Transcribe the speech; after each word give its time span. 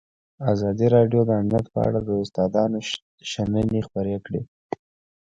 ازادي 0.51 0.87
راډیو 0.95 1.21
د 1.25 1.29
امنیت 1.41 1.65
په 1.73 1.79
اړه 1.87 1.99
د 2.03 2.09
استادانو 2.23 2.79
شننې 3.31 3.79
خپرې 3.87 4.15
کړي. 4.25 4.41